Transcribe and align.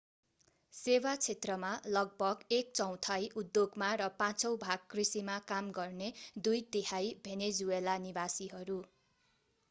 सेवा 0.73 1.11
क्षेत्रमा 1.15 1.67
लगभग 1.87 2.39
एक 2.51 2.71
चौथाइ 2.77 3.27
उद्योगमा 3.41 3.89
र 4.01 4.07
पाँचौँ 4.21 4.53
भाग 4.63 4.87
कृषिमा 4.93 5.35
काम 5.51 5.69
गर्ने 5.75 6.07
दुई 6.47 6.61
तिहाइ 6.73 7.13
भेनेजुएला 7.23 7.97
निवासीहरू 8.07 8.79